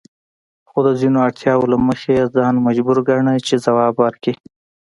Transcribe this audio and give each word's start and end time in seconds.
خو 0.69 0.79
د 0.87 0.89
ځینو 0.99 1.17
اړتیاوو 1.27 1.71
له 1.73 1.77
مخې 1.87 2.11
یې 2.17 2.25
ځان 2.35 2.55
مجبور 2.67 2.97
ګاڼه 3.07 3.33
چې 3.47 3.55
ځواب 3.65 3.93
ورکړي. 4.03 4.33